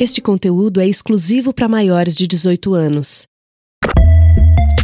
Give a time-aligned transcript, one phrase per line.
[0.00, 3.26] Este conteúdo é exclusivo para maiores de 18 anos.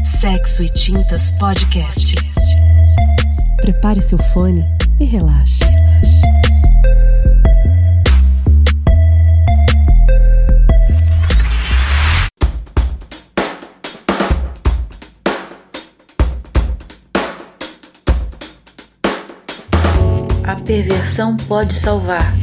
[0.05, 2.17] Sexo e Tintas Podcast.
[3.59, 4.65] Prepare seu fone
[4.99, 5.61] e relaxe.
[20.43, 22.35] A perversão pode salvar.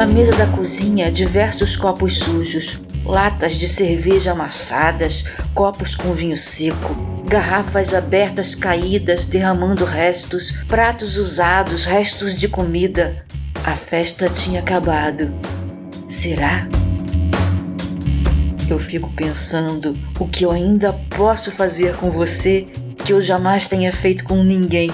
[0.00, 6.94] Na mesa da cozinha, diversos copos sujos, latas de cerveja amassadas, copos com vinho seco,
[7.28, 13.26] garrafas abertas caídas derramando restos, pratos usados, restos de comida.
[13.62, 15.34] A festa tinha acabado.
[16.08, 16.66] Será?
[18.70, 22.66] Eu fico pensando o que eu ainda posso fazer com você
[23.04, 24.90] que eu jamais tenha feito com ninguém.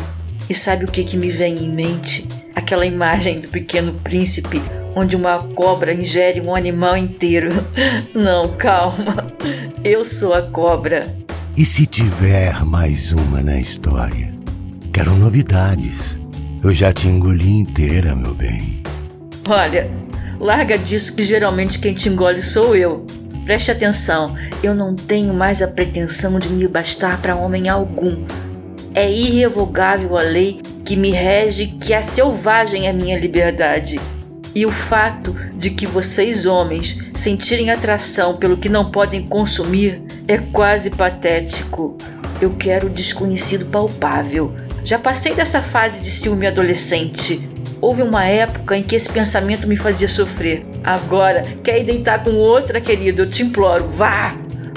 [0.50, 2.27] E sabe o que, que me vem em mente?
[2.56, 4.61] Aquela imagem do pequeno príncipe
[4.98, 7.50] onde uma cobra ingere um animal inteiro.
[8.14, 9.27] Não, calma.
[9.84, 11.02] Eu sou a cobra.
[11.55, 14.33] E se tiver mais uma na história?
[14.94, 16.19] Quero novidades.
[16.64, 18.83] Eu já te engoli inteira, meu bem.
[19.47, 19.91] Olha,
[20.41, 23.05] larga disso que geralmente quem te engole sou eu.
[23.44, 28.24] Preste atenção, eu não tenho mais a pretensão de me bastar para homem algum.
[28.94, 34.00] É irrevogável a lei que me rege que a selvagem é minha liberdade.
[34.56, 40.38] E o fato de que vocês, homens, sentirem atração pelo que não podem consumir é
[40.38, 41.94] quase patético.
[42.40, 44.54] Eu quero desconhecido palpável.
[44.82, 47.46] Já passei dessa fase de ciúme adolescente.
[47.82, 50.62] Houve uma época em que esse pensamento me fazia sofrer.
[50.82, 53.24] Agora, quer ir deitar com outra, querido?
[53.24, 54.34] Eu te imploro, vá!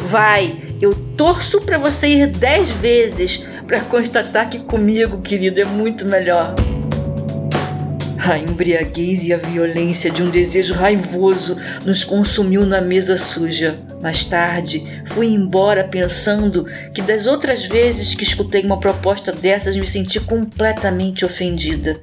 [0.09, 0.61] Vai!
[0.81, 6.53] Eu torço para você ir dez vezes para constatar que comigo, querido, é muito melhor.
[8.21, 13.79] A embriaguez e a violência de um desejo raivoso nos consumiu na mesa suja.
[14.01, 19.87] Mais tarde, fui embora pensando que das outras vezes que escutei uma proposta dessas me
[19.87, 21.99] senti completamente ofendida.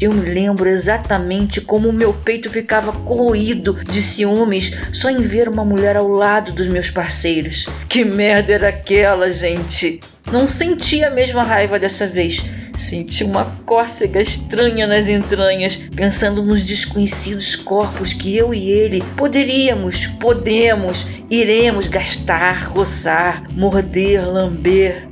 [0.00, 5.48] Eu me lembro exatamente como o meu peito ficava corroído de ciúmes só em ver
[5.48, 7.66] uma mulher ao lado dos meus parceiros.
[7.88, 10.00] Que merda era aquela, gente?
[10.30, 12.44] Não senti a mesma raiva dessa vez
[12.76, 20.06] Senti uma cócega estranha nas entranhas, pensando nos desconhecidos corpos que eu e ele poderíamos,
[20.06, 25.08] podemos, iremos gastar, roçar, morder, lamber.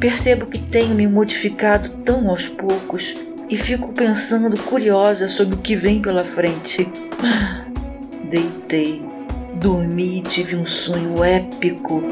[0.00, 3.14] Percebo que tenho me modificado tão aos poucos
[3.48, 6.88] e fico pensando curiosa sobre o que vem pela frente.
[8.30, 9.02] Deitei,
[9.54, 12.02] dormi e tive um sonho épico.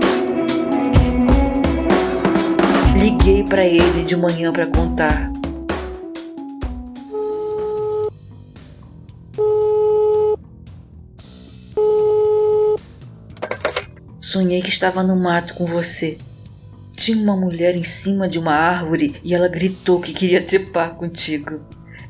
[3.26, 5.32] Liguei para ele de manhã para contar.
[14.20, 16.18] Sonhei que estava no mato com você.
[16.94, 21.60] Tinha uma mulher em cima de uma árvore e ela gritou que queria trepar contigo.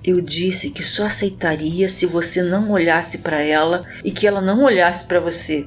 [0.05, 4.63] Eu disse que só aceitaria se você não olhasse para ela e que ela não
[4.63, 5.67] olhasse para você.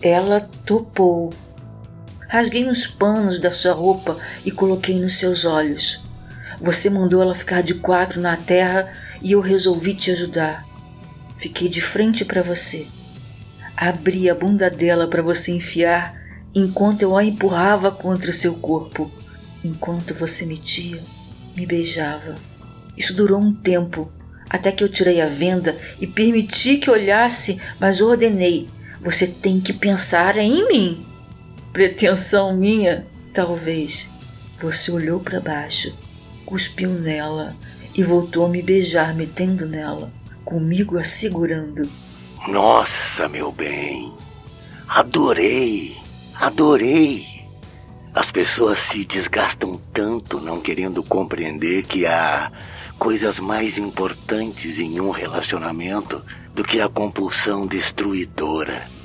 [0.00, 1.28] Ela topou
[2.28, 6.02] Rasguei uns panos da sua roupa e coloquei nos seus olhos.
[6.60, 8.92] Você mandou ela ficar de quatro na terra
[9.22, 10.66] e eu resolvi te ajudar.
[11.38, 12.86] Fiquei de frente para você.
[13.76, 16.20] Abri a bunda dela para você enfiar
[16.54, 19.10] enquanto eu a empurrava contra o seu corpo.
[19.62, 21.02] Enquanto você metia,
[21.54, 22.34] me beijava.
[22.96, 24.10] Isso durou um tempo,
[24.48, 28.68] até que eu tirei a venda e permiti que olhasse, mas ordenei:
[29.00, 31.06] você tem que pensar em mim.
[31.76, 33.06] Pretensão minha?
[33.34, 34.10] Talvez.
[34.62, 35.94] Você olhou para baixo,
[36.46, 37.54] cuspiu nela
[37.94, 40.10] e voltou a me beijar, metendo nela,
[40.42, 41.86] comigo a segurando.
[42.48, 44.10] Nossa, meu bem.
[44.88, 45.94] Adorei.
[46.40, 47.26] Adorei.
[48.14, 52.50] As pessoas se desgastam tanto não querendo compreender que há
[52.98, 56.24] coisas mais importantes em um relacionamento
[56.54, 58.95] do que a compulsão destruidora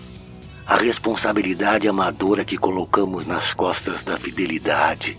[0.72, 5.18] a responsabilidade amadora que colocamos nas costas da fidelidade,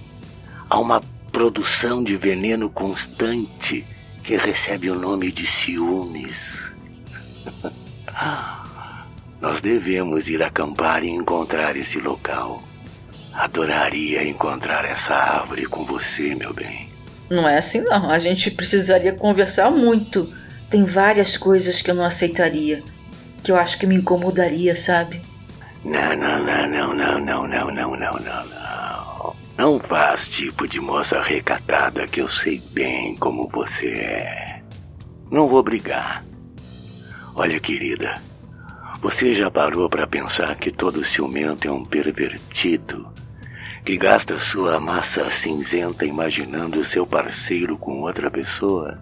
[0.70, 0.98] a uma
[1.30, 3.84] produção de veneno constante
[4.24, 6.34] que recebe o nome de ciúmes.
[9.42, 12.62] Nós devemos ir acampar e encontrar esse local.
[13.34, 16.88] Adoraria encontrar essa árvore com você, meu bem.
[17.28, 18.08] Não é assim não.
[18.08, 20.32] A gente precisaria conversar muito.
[20.70, 22.82] Tem várias coisas que eu não aceitaria,
[23.44, 25.30] que eu acho que me incomodaria, sabe?
[25.84, 29.36] Não, não, não, não, não, não, não, não, não, não, não.
[29.58, 34.62] Não faz tipo de moça recatada que eu sei bem como você é.
[35.30, 36.24] Não vou brigar.
[37.34, 38.20] Olha, querida,
[39.00, 43.08] você já parou para pensar que todo ciumento é um pervertido
[43.84, 48.98] que gasta sua massa cinzenta imaginando seu parceiro com outra pessoa?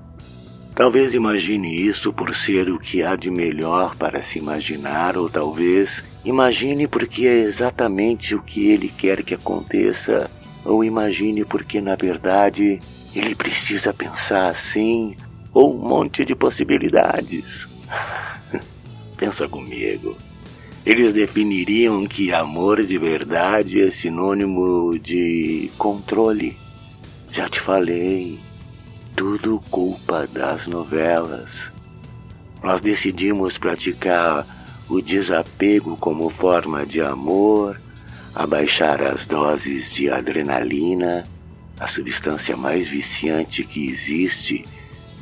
[0.74, 6.02] Talvez imagine isso por ser o que há de melhor para se imaginar, ou talvez
[6.24, 10.30] imagine porque é exatamente o que ele quer que aconteça,
[10.64, 12.78] ou imagine porque na verdade
[13.14, 15.16] ele precisa pensar assim,
[15.52, 17.68] ou um monte de possibilidades.
[19.16, 20.16] Pensa comigo.
[20.84, 26.56] Eles definiriam que amor de verdade é sinônimo de controle.
[27.30, 28.40] Já te falei,
[29.14, 31.70] tudo culpa das novelas.
[32.62, 34.46] Nós decidimos praticar
[34.90, 37.80] o desapego como forma de amor,
[38.34, 41.24] abaixar as doses de adrenalina,
[41.78, 44.64] a substância mais viciante que existe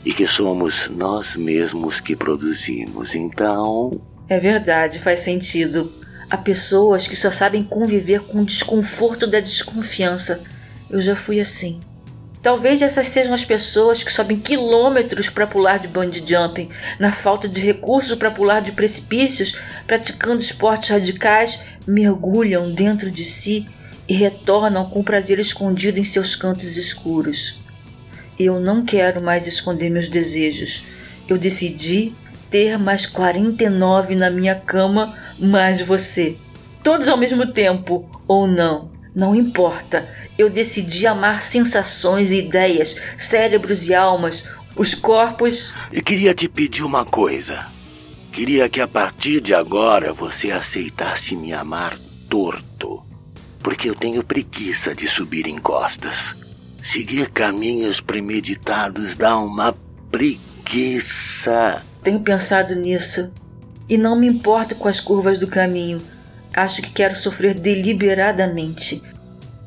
[0.04, 3.14] e que somos nós mesmos que produzimos.
[3.14, 4.00] Então.
[4.26, 5.92] É verdade, faz sentido.
[6.30, 10.42] Há pessoas que só sabem conviver com o desconforto da desconfiança.
[10.88, 11.80] Eu já fui assim.
[12.42, 16.68] Talvez essas sejam as pessoas que sobem quilômetros para pular de bungee jumping,
[16.98, 23.66] na falta de recursos para pular de precipícios, praticando esportes radicais, mergulham dentro de si
[24.08, 27.60] e retornam com prazer escondido em seus cantos escuros.
[28.38, 30.84] Eu não quero mais esconder meus desejos.
[31.28, 32.14] Eu decidi
[32.48, 36.36] ter mais 49 na minha cama, mais você.
[36.82, 40.08] Todos ao mesmo tempo, ou não, não importa.
[40.38, 45.74] Eu decidi amar sensações e ideias, cérebros e almas, os corpos.
[45.90, 47.66] E queria te pedir uma coisa.
[48.30, 51.98] Queria que a partir de agora você aceitasse me amar
[52.30, 53.02] torto.
[53.58, 56.36] Porque eu tenho preguiça de subir encostas.
[56.84, 59.74] Seguir caminhos premeditados dá uma
[60.08, 61.82] preguiça.
[62.04, 63.32] Tenho pensado nisso.
[63.88, 66.00] E não me importo com as curvas do caminho.
[66.54, 69.02] Acho que quero sofrer deliberadamente.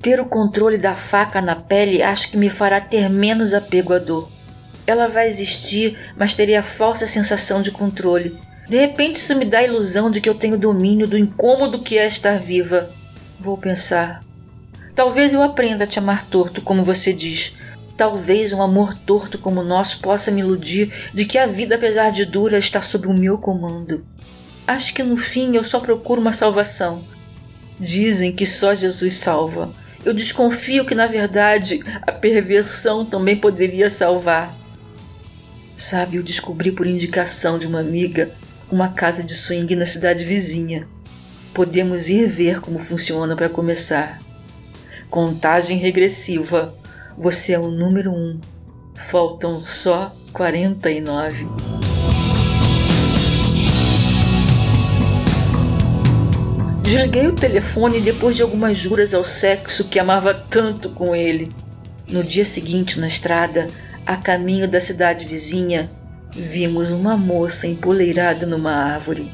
[0.01, 3.99] Ter o controle da faca na pele acho que me fará ter menos apego à
[3.99, 4.29] dor.
[4.87, 8.35] Ela vai existir, mas terei a falsa sensação de controle.
[8.67, 11.99] De repente, isso me dá a ilusão de que eu tenho domínio do incômodo que
[11.99, 12.89] é estar viva.
[13.39, 14.21] Vou pensar.
[14.95, 17.55] Talvez eu aprenda a te amar torto, como você diz.
[17.95, 22.11] Talvez um amor torto como o nosso possa me iludir de que a vida, apesar
[22.11, 24.03] de dura, está sob o meu comando.
[24.65, 27.03] Acho que no fim eu só procuro uma salvação.
[27.79, 29.71] Dizem que só Jesus salva.
[30.03, 34.55] Eu desconfio que, na verdade, a perversão também poderia salvar.
[35.77, 38.31] Sabe, eu descobri por indicação de uma amiga
[38.71, 40.87] uma casa de swing na cidade vizinha.
[41.53, 44.19] Podemos ir ver como funciona para começar.
[45.09, 46.73] Contagem regressiva.
[47.17, 48.39] Você é o número um.
[48.95, 51.70] Faltam só 49.
[56.81, 61.49] Desliguei o telefone depois de algumas juras ao sexo que amava tanto com ele.
[62.09, 63.67] No dia seguinte, na estrada,
[64.05, 65.89] a caminho da cidade vizinha,
[66.35, 69.31] vimos uma moça empoleirada numa árvore.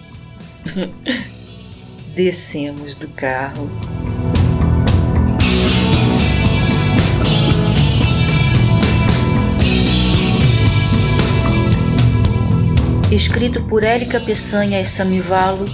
[2.13, 3.69] Descemos do carro.
[13.09, 15.65] Escrito por Érica Peçanha e Samivalo,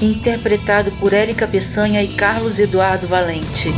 [0.00, 3.70] interpretado por Érica Peçanha e Carlos Eduardo Valente.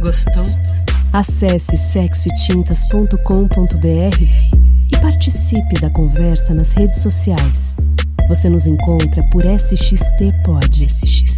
[0.00, 0.42] Gostou?
[1.12, 4.58] Acesse sexotintas.com.br
[4.90, 7.76] e participe da conversa nas redes sociais.
[8.28, 10.84] Você nos encontra por SXT Pod.
[10.84, 11.37] SXT.